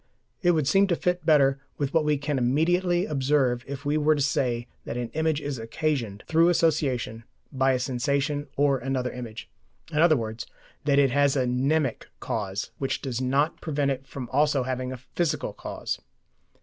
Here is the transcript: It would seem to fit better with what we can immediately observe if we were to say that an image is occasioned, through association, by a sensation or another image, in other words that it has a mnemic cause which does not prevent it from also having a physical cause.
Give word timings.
It 0.41 0.53
would 0.55 0.67
seem 0.67 0.87
to 0.87 0.95
fit 0.95 1.27
better 1.27 1.59
with 1.77 1.93
what 1.93 2.03
we 2.03 2.17
can 2.17 2.39
immediately 2.39 3.05
observe 3.05 3.63
if 3.67 3.85
we 3.85 3.97
were 3.99 4.15
to 4.15 4.21
say 4.23 4.67
that 4.83 4.97
an 4.97 5.09
image 5.11 5.39
is 5.39 5.59
occasioned, 5.59 6.23
through 6.27 6.49
association, 6.49 7.23
by 7.51 7.73
a 7.73 7.79
sensation 7.79 8.47
or 8.57 8.79
another 8.79 9.11
image, 9.11 9.47
in 9.91 9.99
other 9.99 10.17
words 10.17 10.47
that 10.85 10.97
it 10.97 11.11
has 11.11 11.35
a 11.35 11.45
mnemic 11.45 12.07
cause 12.19 12.71
which 12.79 12.99
does 13.03 13.21
not 13.21 13.61
prevent 13.61 13.91
it 13.91 14.07
from 14.07 14.27
also 14.31 14.63
having 14.63 14.91
a 14.91 14.97
physical 14.97 15.53
cause. 15.53 15.99